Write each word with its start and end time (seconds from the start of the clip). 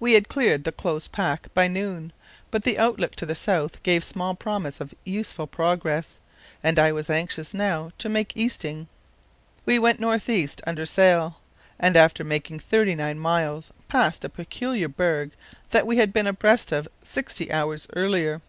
We 0.00 0.14
had 0.14 0.28
cleared 0.28 0.64
the 0.64 0.72
close 0.72 1.06
pack 1.06 1.46
by 1.54 1.68
noon, 1.68 2.12
but 2.50 2.64
the 2.64 2.76
outlook 2.76 3.12
to 3.14 3.24
the 3.24 3.36
south 3.36 3.80
gave 3.84 4.02
small 4.02 4.34
promise 4.34 4.80
of 4.80 4.94
useful 5.04 5.46
progress, 5.46 6.18
and 6.60 6.76
I 6.76 6.90
was 6.90 7.08
anxious 7.08 7.54
now 7.54 7.92
to 7.98 8.08
make 8.08 8.36
easting. 8.36 8.88
We 9.64 9.78
went 9.78 10.00
north 10.00 10.28
east 10.28 10.60
under 10.66 10.84
sail, 10.84 11.38
and 11.78 11.96
after 11.96 12.24
making 12.24 12.58
thirty 12.58 12.96
nine 12.96 13.20
miles 13.20 13.70
passed 13.86 14.24
a 14.24 14.28
peculiar 14.28 14.88
berg 14.88 15.30
that 15.70 15.86
we 15.86 15.98
had 15.98 16.12
been 16.12 16.26
abreast 16.26 16.72
of 16.72 16.88
sixty 17.04 17.52
hours 17.52 17.86
earlier. 17.94 18.42